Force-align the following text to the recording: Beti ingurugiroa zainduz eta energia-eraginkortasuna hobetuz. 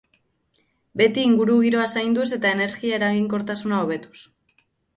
Beti 1.01 1.25
ingurugiroa 1.31 1.85
zainduz 1.97 2.27
eta 2.39 2.55
energia-eraginkortasuna 2.57 3.85
hobetuz. 3.87 4.19